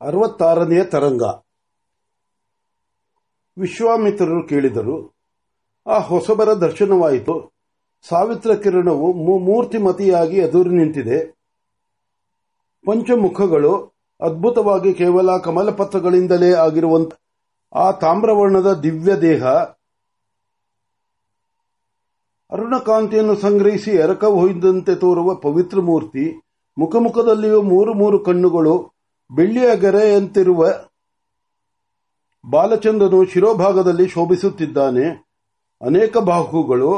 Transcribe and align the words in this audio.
ಅರವತ್ತಾರನೆಯ 0.00 0.84
ತರಂಗ. 0.84 1.22
ವಿಶ್ವಾಮಿತ್ರರು 3.58 4.42
ಕೇಳಿದರು, 4.46 4.96
ಆ 5.86 5.98
ಹೊಸಬರ 5.98 6.52
ದರ್ಶನವಾಯಿತು. 6.54 7.34
ಸಾವಿತ್ರ 8.08 8.54
ಕಿರಣವು 8.54 9.12
ಮೂರ್ತಿಮತಿಯಾಗಿ 9.38 10.36
ಎದುರು 10.36 10.70
ನಿಂತಿದೆ. 10.70 11.18
ಪಂಚಮುಖಗಳು 12.86 13.72
ಅದ್ಭುತವಾಗಿ 14.20 14.92
ಕೇವಲ 14.94 15.36
ಕಮಲಪತ್ರಗಳಿಂದಲೇ 15.38 16.52
ಆಗಿರುವಂತ, 16.54 17.12
ಆ 17.72 17.90
ತಾಮ್ರವರ್ಣದ 17.90 18.72
ದಿವ್ಯ 18.72 19.16
ದೇಹ, 19.16 19.44
ಅರುಣಕಾಂತಿಯನ್ನು 22.50 23.36
ಸಂಗ್ರಹಿಸಿ 23.36 23.90
ಎರಕ 23.90 24.24
ಹೊಯ್ದಂತೆ 24.24 24.94
ತೋರುವ 24.94 25.34
ಪವಿತ್ರ 25.34 25.80
ಮೂರ್ತಿ, 25.80 26.24
ಮುಖಮುಖದಲ್ಲಿಯೂ 26.78 27.62
ಮೂರು 27.62 27.94
ಮೂರು 27.94 28.18
ಕಣ್ಣುಗಳು 28.24 28.99
ಬೆಳ್ಳಿಯ 29.30 29.76
ಗೆರೆಯಂತಿರುವ 29.76 30.66
ಬಾಲಚಂದ್ರನು 32.50 33.24
ಶಿರೋಭಾಗದಲ್ಲಿ 33.24 34.08
ಶೋಭಿಸುತ್ತಿದ್ದಾನೆ. 34.08 35.08
ಅನೇಕ 35.86 36.16
ಬಾಹುಗಳು, 36.16 36.94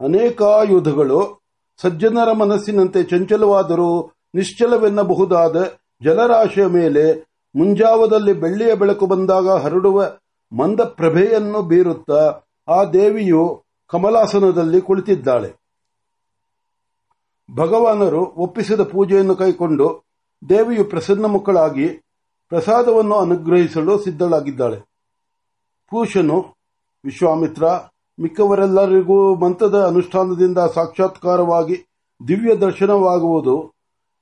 ಅನೇಕ 0.00 0.42
ಅನೇಕಾಯುಧಗಳು 0.42 1.42
ಸಜ್ಜನರ 1.76 2.32
ಮನಸ್ಸಿನಂತೆ 2.32 3.02
ಚಂಚಲವಾದರೂ 3.02 4.12
ನಿಶ್ಚಲವೆನ್ನಬಹುದಾದ 4.34 5.72
ಜಲರಾಶಿಯ 6.02 6.66
ಮೇಲೆ 6.66 7.32
ಮುಂಜಾವದಲ್ಲಿ 7.54 8.32
ಬೆಳ್ಳಿಯ 8.32 8.74
ಬೆಳಕು 8.74 9.06
ಬಂದಾಗ 9.06 9.50
ಹರಡುವ 9.50 10.18
ಮಂದ 10.52 10.80
ಪ್ರಭೆಯನ್ನು 10.80 11.62
ಬೀರುತ್ತಾ 11.62 12.40
ಆ 12.68 12.84
ದೇವಿಯು 12.84 13.64
ಕಮಲಾಸನದಲ್ಲಿ 13.88 14.80
ಕುಳಿತಿದ್ದಾಳೆ. 14.80 15.54
ಭಗವಾನರು 17.56 18.24
ಒಪ್ಪಿಸಿದ 18.24 18.80
ಪೂಜೆಯನ್ನು 18.80 19.36
ಕೈಕೊಂಡು 19.36 20.11
ದೇವಿಯು 20.48 20.84
ಪ್ರಸನ್ನ 20.84 21.26
ಮುಖಳಾಗಿ 21.26 21.88
ಪ್ರಸಾದವನ್ನು 22.48 23.14
ಅನುಗ್ರಹಿಸಲು 23.14 23.98
ಸಿದ್ಧಳಾಗಿದ್ದಾಳೆ. 23.98 24.80
ಪೂಷನು 25.90 26.56
ವಿಶ್ವಾಮಿತ್ರ, 27.04 27.64
ಮಿಕ್ಕವರೆಲ್ಲರಿಗೂ 28.20 29.34
ಮಂತ್ರದ 29.34 29.84
ಅನುಷ್ಠಾನದಿಂದ 29.86 30.58
ಸಾಕ್ಷಾತ್ಕಾರವಾಗಿ 30.58 31.86
ದಿವ್ಯ 32.28 32.56
ದರ್ಶನವಾಗುವುದು, 32.56 33.72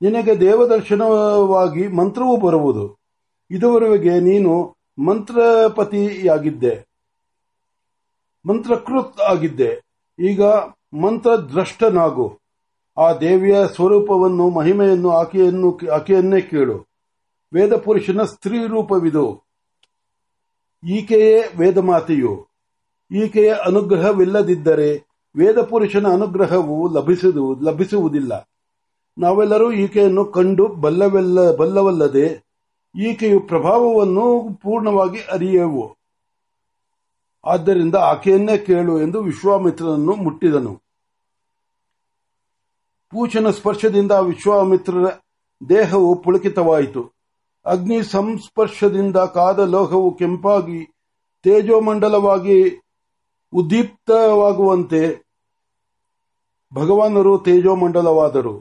ನಿನಗೆ 0.01 0.39
ದೇವದರ್ಶನವಾಗಿ 0.39 1.87
ಮಂತ್ರವೂ 1.87 2.37
ಬರುವುದು. 2.37 2.97
ಇದುವರೆಗೆ 3.51 4.19
ನೀನು 4.19 4.75
ಮಂತ್ರಪತಿಯಾಗಿದ್ದೆ. 5.05 6.87
ಮಂತ್ರಕೃತ್ 8.49 9.21
ಆಗಿದ್ದೆ. 9.21 9.83
ಈಗ 10.19 10.43
ಮಂತ್ರದ್ರಷ್ಟನಾಗು. 11.01 12.40
ಆ 12.97 13.13
ದೇವಿಯ 13.13 13.55
ಸ್ವರೂಪವನ್ನು, 13.75 14.49
ಮಹಿಮೆಯನ್ನು, 14.49 15.09
ಆಕೆಯನ್ನು, 15.09 15.79
ಆಕೆಯನ್ನೇ 15.93 16.41
ಕೇಳು. 16.41 16.87
ವೇದಪುರುಷನ 17.53 18.23
ಸ್ತ್ರೀ 18.23 18.67
ರೂಪವಿದು. 18.67 19.41
ಈಕೆಯೇ 20.83 21.53
ವೇದಮಾತೆಯು 21.57 22.47
ಈಕೆಯ 23.11 23.53
ಅನುಗ್ರಹವಿಲ್ಲದಿದ್ದರೆ 23.53 25.07
ವೇದಪುರುಷನ 25.35 26.07
ಅನುಗ್ರಹವು 26.07 26.93
ಲಭಿಸುವುದಿಲ್ಲ. 27.61 28.49
ನಾವೆಲ್ಲರೂ 29.17 29.71
ಈಕೆಯನ್ನು 29.71 30.25
ಕಂಡು 30.25 30.67
ಬಲ್ಲವೆಲ್ಲ, 30.67 31.55
ಬಲ್ಲವಲ್ಲದೆ 31.55 32.45
ಈಕೆಯು 32.95 33.39
ಪ್ರಭಾವವನ್ನು 33.39 34.53
ಪೂರ್ಣವಾಗಿ 34.53 35.19
ಅರಿಯೆವು. 35.19 35.97
ಆದ್ದರಿಂದ 37.45 37.95
ಆಕೆಯನ್ನೇ 37.95 38.57
ಕೇಳು 38.57 39.01
ಎಂದು 39.01 39.21
ವಿಶ್ವಾಮಿತ್ರನನ್ನು 39.21 40.15
ಮುಟ್ಟಿದನು. 40.15 40.81
ಪೂಚನ 43.11 43.49
ಸ್ಪರ್ಶದಿಂದ 43.49 44.11
ವಿಶ್ವಾಮಿತ್ರರ 44.11 45.09
ದೇಹವು 45.69 46.15
ಪುಳಕಿತವಾಯಿತು. 46.15 47.01
ಅಗ್ನಿ 47.65 48.03
ಸಂಸ್ಪರ್ಶದಿಂದ 48.03 49.17
ಕಾದ 49.17 49.59
ಲೋಹವು 49.59 50.15
ಕೆಂಪಾಗಿ 50.15 50.79
ತೇಜೋಮಂಡಲವಾಗಿ 51.43 52.81
ಉದ್ದೀಪ್ತವಾಗುವಂತೆ 53.53 55.01
ಭಗವಾನರು 56.73 57.37
ತೇಜೋಮಂಡಲವಾದರು. 57.37 58.55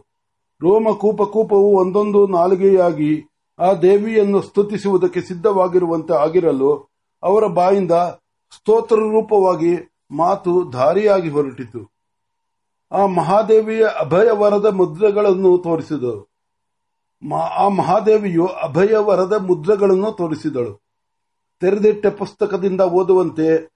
ಕೂಪಕೂಪವು 0.95 1.69
ಒಂದೊಂದು 1.77 2.27
ನಾಲಿಗೆಯಾಗಿ 2.27 3.13
ಆ 3.59 3.73
ದೇವಿಯನ್ನು 3.73 4.43
ಸ್ತುತಿಸುವುದಕ್ಕೆ 4.43 5.21
ಸಿದ್ಧವಾಗಿರುವಂತೆ 5.21 6.15
ಆಗಿರಲು 6.15 6.71
ಅವರ 7.23 7.47
ಬಾಯಿಂದ 7.47 7.93
ಸ್ತೋತ್ರ 8.57 8.97
ರೂಪವಾಗಿ 8.97 9.73
ಮಾತು 10.11 10.71
ಧಾರಿಯಾಗಿ 10.71 11.29
ಹೊರಟಿತು. 11.29 12.00
ಆ 12.93 13.07
ಮಹಾದೇವಿಯ 13.07 13.87
ಅಭಯವರದ 14.01 14.67
ಮುದ್ರೆಗಳನ್ನು 14.67 15.59
ತೋರಿಸಿದರು 15.59 16.31
ಆ 17.33 17.69
ಮಹಾದೇವಿಯು 17.69 18.47
ಅಭಯವರದ 18.47 19.33
ಮುದ್ರೆಗಳನ್ನು 19.47 20.13
ತೋರಿಸಿದಳು. 20.13 20.81
ತೆರೆದಿಟ್ಟ 21.61 22.07
ಪುಸ್ತಕದಿಂದ 22.07 22.81
ಓದುವಂತೆ 22.81 23.69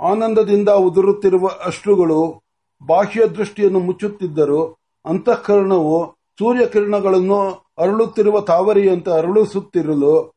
ಆನಂದದಿಂದ 0.00 0.68
ಉದುರುತ್ತಿರುವ 0.68 1.50
ಅಶ್ರುಗಳು 1.64 2.42
ಬಾಹ್ಯ 2.86 3.28
ದೃಷ್ಟಿಯನ್ನು 3.28 3.80
ಮುಚ್ಚುತ್ತಿದ್ದರು 3.80 4.78
ಅಂತಃಕರಣವು 5.04 6.16
ಸೂರ್ಯಕಿರಣಗಳನ್ನು 6.38 7.50
ಅರಳುತ್ತಿರುವ 7.78 8.40
ತಾವರಿಯಂತೆ 8.40 9.10
ಅರಳಿಸುತ್ತಿರಲು 9.10 10.32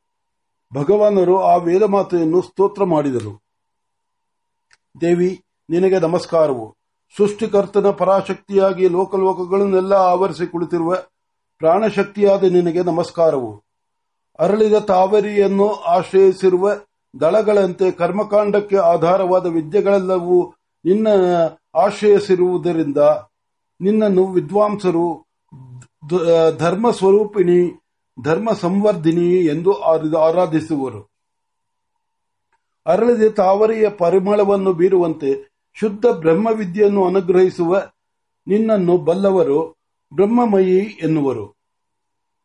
ಭಗವಾನರು 0.74 1.40
ಆ 1.40 1.56
ವೇದಮಾತೆಯನ್ನು 1.56 2.42
ಸ್ತೋತ್ರ 2.42 2.84
ಮಾಡಿದರು. 2.84 3.42
ದೇವಿ, 5.02 5.44
ನಿನಗೆ 5.70 6.00
ನಮಸ್ಕಾರವು. 6.00 6.77
ಸೃಷ್ಟಿಕರ್ತನ 7.16 7.90
ಪರಾಶಕ್ತಿಯಾಗಿ 7.90 8.88
ಲೋಕಲೋಕಗಳನ್ನೆಲ್ಲ 8.88 9.94
ಆವರಿಸಿ 9.94 10.46
ಕುಳಿತಿರುವ 10.48 10.96
ಪ್ರಾಣಶಕ್ತಿಯಾದ 11.62 12.44
ನಿನಗೆ 12.44 12.84
ನಮಸ್ಕಾರವು. 12.84 13.52
ಅರಳಿದ 14.40 14.78
ತಾವರಿಯನ್ನು 14.88 15.68
ಆಶ್ರಯಿಸಿರುವ 15.74 16.66
ದಳಗಳಂತೆ 17.20 17.92
ಕರ್ಮಕಾಂಡಕ್ಕೆ 17.92 18.78
ಆಧಾರವಾದ 18.78 19.46
ವಿದ್ಯೆಗಳೆಲ್ಲವೂ 19.46 20.38
ನಿನ್ನ 20.86 21.08
ಆಶ್ರಯಿಸಿರುವುದರಿಂದ 21.76 22.98
ನಿನ್ನನ್ನು 23.82 24.24
ವಿದ್ವಾಂಸರು 24.28 25.08
ಧರ್ಮ 26.58 26.92
ಸ್ವರೂಪಿಣಿ 26.92 27.60
ಧರ್ಮ 28.24 28.50
ಸಂವರ್ಧಿನಿ 28.54 29.30
ಎಂದು 29.46 29.72
ಆರಾಧಿಸುವರು. 30.18 31.02
ಅರಳಿದ 32.86 33.32
ತಾವರಿಯ 33.32 33.90
ಪರಿಮಳವನ್ನು 33.90 34.74
ಬೀರುವಂತೆ 34.74 35.57
ಶುದ್ಧ 35.80 36.06
ಬ್ರಹ್ಮವಿದ್ಯೆಯನ್ನು 36.06 37.08
ಅನುಗ್ರಹಿಸುವ 37.08 37.92
ನಿನ್ನನ್ನು 38.48 38.98
ಬಲ್ಲವರು 38.98 39.78
ಬ್ರಹ್ಮಮಯಿ 40.14 40.78
ಎನ್ನುವರು. 40.78 41.56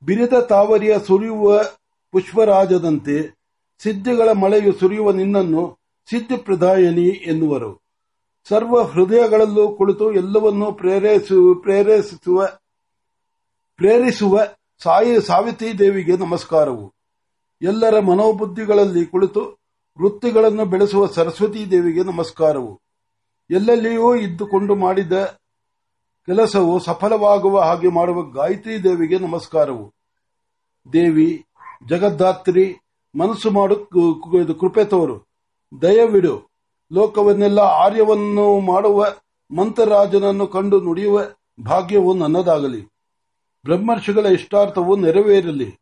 ಬಿರಿದ 0.02 0.40
ತಾವರಿಯ 0.48 0.96
ಸುರಿಯುವ 1.06 1.62
ಪುಷ್ಪರಾಜದಂತೆ 2.12 3.38
ಸಿದ್ಧಿಗಳ 3.82 4.32
ಮಳೆಯು 4.32 4.72
ಸುರಿಯುವ 4.72 5.12
ನಿನ್ನನ್ನು 5.12 5.78
ಸಿದ್ಧಿ 6.10 6.36
ಪ್ರಧಾಯಿನಿ 6.36 7.08
ಎನ್ನುವರು. 7.08 7.82
ಸರ್ವ 8.48 8.82
ಹೃದಯಗಳಲ್ಲೂ 8.82 9.68
ಕುಳಿತು 9.68 10.12
ಎಲ್ಲವನ್ನೂ 10.12 10.72
ಪ್ರೇರೇಸಿಸುವ, 10.72 12.48
ಪ್ರೇರಿಸುವ 13.76 14.40
ಸಾಯಿ 14.82 15.20
ಸಾವಿತ್ರಿ 15.20 15.78
ದೇವಿಗೆ 15.78 16.16
ನಮಸ್ಕಾರವು. 16.16 16.94
ಎಲ್ಲರ 17.62 18.00
ಮನೋಬುದ್ಧಿಗಳಲ್ಲಿ 18.00 19.06
ಕುಳಿತು 19.06 19.58
ವೃತ್ತಿಗಳನ್ನು 20.00 20.64
ಬೆಳೆಸುವ 20.64 21.06
ಸರಸ್ವತಿ 21.06 21.70
ದೇವಿಗೆ 21.70 22.02
ನಮಸ್ಕಾರವು. 22.02 22.80
ಎಲ್ಲೆಲ್ಲಿಯೂ 23.50 24.14
ಇದ್ದುಕೊಂಡು 24.14 24.74
ಮಾಡಿದ 24.74 25.12
ಕೆಲಸವು 26.26 26.78
ಸಫಲವಾಗುವ 26.78 27.60
ಹಾಗೆ 27.60 27.88
ಮಾಡುವ 27.88 28.22
ಗಾಯತ್ರಿ 28.22 28.84
ದೇವಿಗೆ 28.84 29.18
ನಮಸ್ಕಾರವು. 29.18 29.94
ದೇವಿ 30.92 31.44
ಜಗದ್ದಾತ್ರಿ 31.88 32.76
ಮನಸ್ಸು 33.18 33.50
ಮಾಡು 33.50 33.86
ಕೃಪೆ 34.60 34.84
ತೋರು. 34.84 35.26
ದಯವಿಡು. 35.82 36.50
ಲೋಕವನ್ನೆಲ್ಲ 36.92 37.58
ಆರ್ಯವನ್ನು 37.58 38.60
ಮಾಡುವ 38.60 39.06
ಮಂತ್ರರಾಜನನ್ನು 39.56 40.46
ಕಂಡು 40.46 40.80
ನುಡಿಯುವ 40.80 41.20
ಭಾಗ್ಯವು 41.66 42.14
ನನ್ನದಾಗಲಿ. 42.14 42.80
ಬ್ರಹ್ಮರ್ಷಿಗಳ 43.64 44.26
ಇಷ್ಟಾರ್ಥವು 44.26 44.96
ನೆರವೇರಲಿ. 44.96 45.76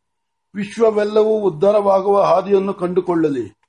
ವಿಶ್ವವೆಲ್ಲವೂ 0.54 1.40
ಉದ್ಧಾರವಾಗುವ 1.40 2.22
ಹಾದಿಯನ್ನು 2.22 2.74
ಕಂಡುಕೊಳ್ಳಲಿ. 2.74 3.59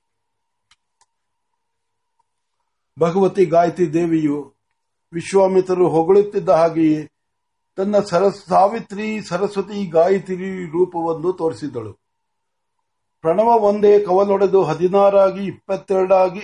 ಭಗವತಿ 2.97 3.45
ಗಾಯತ್ರಿ 3.45 3.93
ದೇವಿಯು 3.93 4.37
ವಿಶ್ವಾಮಿತ್ರರು 5.13 5.87
ಹೊಗಳುತ್ತಿದ್ದ 5.89 6.49
ಹಾಗೆಯೇ 6.49 6.99
ತನ್ನ 7.77 7.99
ಸರಸ್, 7.99 8.39
ಸಾವಿತ್ರಿ 8.49 9.07
ಸರಸ್ವತಿ 9.21 9.85
ಗಾಯತ್ರಿ 9.87 10.49
ರೂಪವನ್ನು 10.67 11.29
ತೋರಿಸಿದಳು 11.33 11.91
ಪ್ರಣವ 13.23 13.49
ಒಂದೇ 13.69 13.99
ಕವಲೊಡೆದು 13.99 14.59
ಹದಿನಾರಾಗಿ 14.63 15.43
ಇಪ್ಪತ್ತೆರಡಾಗಿ, 15.45 16.43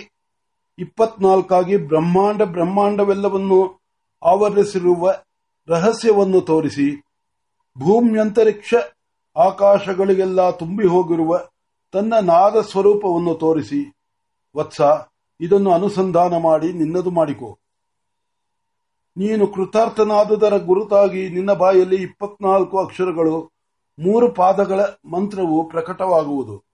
ಇಪ್ಪತ್ನಾಲ್ಕಾಗಿ 0.78 1.76
ಬ್ರಹ್ಮಾಂಡ 1.90 2.42
ಬ್ರಹ್ಮಾಂಡವೆಲ್ಲವನ್ನು 2.42 3.60
ಆವರಿಸಿರುವ 4.22 5.12
ರಹಸ್ಯವನ್ನು 5.68 6.40
ತೋರಿಸಿ 6.40 6.88
ಭೂಮ್ಯಂತರಿಕ್ಷ 7.76 8.74
ಆಕಾಶಗಳಿಗೆಲ್ಲ 9.36 10.50
ತುಂಬಿ 10.50 10.86
ಹೋಗಿರುವ 10.86 11.38
ತನ್ನ 11.94 12.14
ನಾದ 12.20 12.60
ಸ್ವರೂಪವನ್ನು 12.60 13.34
ತೋರಿಸಿ, 13.34 13.80
ವತ್ಸ 14.54 14.80
ಇದನ್ನು 15.40 15.72
ಅನುಸಂಧಾನ 15.72 16.36
ಮಾಡಿ 16.36 16.72
ನಿನ್ನದು 16.72 17.10
ಮಾಡಿಕೊ. 17.10 17.58
ನೀನು 19.16 19.46
ಕೃತಾರ್ಥನಾದುದರ 19.46 20.56
ಗುರುತಾಗಿ 20.56 21.28
ನಿನ್ನ 21.28 21.52
ಬಾಯಲ್ಲಿ 21.52 22.02
ಇಪ್ಪತ್ನಾಲ್ಕು 22.02 22.78
ಅಕ್ಷರಗಳು, 22.78 23.52
ಮೂರು 23.98 24.32
ಪಾದಗಳ 24.32 24.80
ಮಂತ್ರವು 25.04 25.68
ಪ್ರಕಟವಾಗುವುದು. 25.68 26.64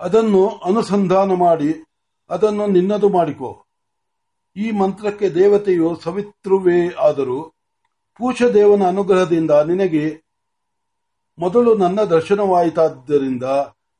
ಅದನ್ನು 0.00 0.48
ಅನುಸಂಧಾನ 0.48 1.32
ಮಾಡಿ 1.32 1.84
ಅದನ್ನು 2.30 2.66
ನಿನ್ನದು 2.66 3.08
ಮಾಡಿಕೊ. 3.08 3.64
ಈ 4.56 4.70
ಮಂತ್ರಕ್ಕೆ 4.70 5.30
ದೇವತೆಯು 5.30 5.96
ಸವಿತೃವೇ 5.96 6.94
ಆದರೂ 6.94 7.42
ಪೂಷದೇವನ 8.16 8.82
ಅನುಗ್ರಹದಿಂದ 8.86 9.50
ನಿನಗೆ 9.50 10.22
ಮೊದಲು 11.38 11.74
ನನ್ನ 11.74 12.02
ದರ್ಶನವಾಯಿತಾದ್ದರಿಂದ 12.02 13.42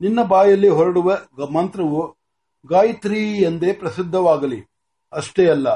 ನಿನ್ನ 0.00 0.22
ಬಾಯಲ್ಲಿ 0.22 0.68
ಹೊರಡುವ 0.68 1.18
ಮಂತ್ರವು 1.52 2.15
ಗಾಯತ್ರಿ 2.68 3.32
ಎಂದೇ 3.32 3.72
ಪ್ರಸಿದ್ಧವಾಗಲಿ. 3.72 4.64
ಅಷ್ಟೇ 5.12 5.50
ಅಲ್ಲ, 5.50 5.74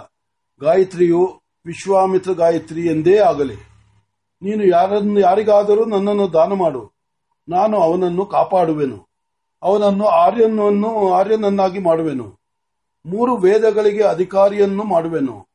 ಗಾಯತ್ರಿಯು 0.60 1.40
ವಿಶ್ವಾಮಿತ್ರ 1.66 2.32
ಗಾಯತ್ರಿ 2.32 2.86
ಎಂದೇ 2.86 3.18
ಆಗಲಿ. 3.18 3.56
ನೀನು 4.42 4.64
ಯಾರನ್ನು 4.64 5.20
ಯಾರಿಗಾದರೂ 5.20 5.84
ನನ್ನನ್ನು 5.84 6.32
ದಾನ 6.32 6.52
ಮಾಡು. 6.52 6.92
ನಾನು 7.48 7.76
ಅವನನ್ನು 7.76 8.26
ಕಾಪಾಡುವೆನು. 8.26 9.08
ಅವನನ್ನು 9.62 10.04
ಆರ್ಯನನ್ನು, 10.04 11.12
ಆರ್ಯನನ್ನಾಗಿ 11.12 11.78
ಮಾಡುವೆನು. 11.78 12.40
ಮೂರು 13.06 13.36
ವೇದಗಳಿಗೆ 13.36 14.02
ಅಧಿಕಾರಿಯನ್ನು 14.02 14.84
ಮಾಡುವೆನು. 14.84 15.48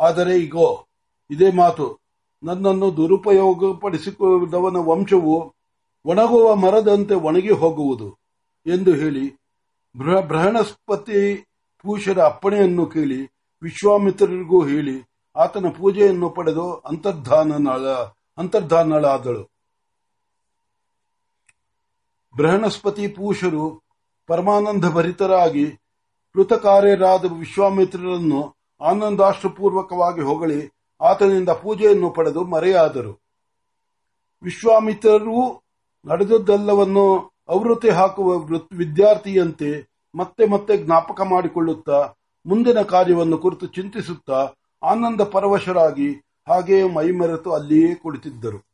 ಆದರೆ 0.00 0.38
ಈಗೋ 0.38 0.86
ಇದೇ 1.30 1.50
ಮಾತು. 1.50 2.00
ನನ್ನನ್ನು 2.42 2.96
ದುರುಪಯೋಗಪಡಿಸಿಕೊಂಡವನ 2.96 4.76
ವಂಶವು 4.76 5.54
ಒಣಗುವ 6.04 6.54
ಮರದಂತೆ 6.54 7.14
ಒಣಗಿ 7.14 7.50
ಹೋಗುವುದು 7.50 8.18
ಎಂದು 8.66 8.92
ಹೇಳಿ 8.92 9.39
ಬೃಹಸ್ಪತಿ 9.98 11.36
ಪೂಷರ 11.82 12.18
ಅಪ್ಪಣೆಯನ್ನು 12.18 12.86
ಕೇಳಿ, 12.86 13.32
ವಿಶ್ವಾಮಿತ್ರರಿಗೂ 13.62 14.66
ಹೇಳಿ, 14.66 15.10
ಆತನ 15.36 15.68
ಪೂಜೆಯನ್ನು 15.68 16.30
ಪಡೆದು 16.30 16.74
ಅಂತರ್ಧಾನಳ 16.74 17.88
ಅಂತರ್ಧಾನಳಾದಳು. 18.38 19.50
ಬೃಹಸ್ಪತಿ 22.36 23.08
ಪೂಷರು 23.08 23.82
ಪರಮಾನಂದ 24.26 24.84
ಭರಿತರಾಗಿ 24.84 25.70
ಕೃತಕಾರ್ಯರಾದ 26.32 27.24
ವಿಶ್ವಾಮಿತ್ರರನ್ನು 27.24 28.56
ಆನಂದಾಶ್ರಪೂರ್ವಕವಾಗಿ 28.80 30.20
ಹೊಗಳಿ, 30.20 30.72
ಆತನಿಂದ 31.00 31.48
ಪೂಜೆಯನ್ನು 31.48 32.10
ಪಡೆದು 32.10 32.44
ಮರೆಯಾದರು. 32.44 33.20
ವಿಶ್ವಾಮಿತ್ರರು 34.42 35.62
ನಡೆದದ್ದೆಲ್ಲವನ್ನು 36.04 37.29
ಅವೃತ್ತಿ 37.50 37.90
ಹಾಕುವ 37.90 38.38
ವಿದ್ಯಾರ್ಥಿಯಂತೆ 38.72 39.70
ಮತ್ತೆ 40.14 40.44
ಮತ್ತೆ 40.46 40.76
ಜ್ಞಾಪಕ 40.76 41.20
ಮಾಡಿಕೊಳ್ಳುತ್ತಾ, 41.20 41.98
ಮುಂದಿನ 42.46 42.82
ಕಾರ್ಯವನ್ನು 42.82 43.38
ಕುರಿತು 43.38 43.66
ಚಿಂತಿಸುತ್ತಾ, 43.66 44.40
ಆನಂದ 44.82 45.20
ಪರವಶರಾಗಿ 45.20 46.10
ಹಾಗೆಯೇ 46.48 46.84
ಮೈಮರೆತು 46.88 47.50
ಅಲ್ಲಿಯೇ 47.52 47.94
ಕುಳಿತಿದ್ದರು. 47.94 48.69